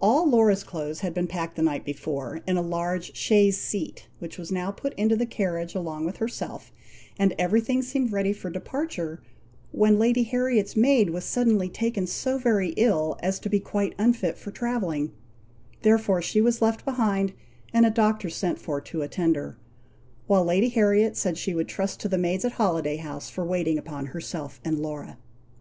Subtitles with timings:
[0.00, 4.38] All Laura's clothes had been packed the night before, in a large chaise seat, which
[4.38, 6.70] was now put into the carriage along with herself,
[7.18, 9.20] and every thing seemed ready for departure,
[9.72, 14.38] when Lady Harriet's maid was suddenly taken so very ill, as to be quite unfit
[14.38, 15.10] for travelling;
[15.82, 17.32] therefore she was left behind,
[17.72, 19.58] and a doctor sent for to attend her;
[20.28, 23.78] while Lady Harriet said she would trust to the maids at Holiday House, for waiting
[23.78, 25.18] upon herself and Laura.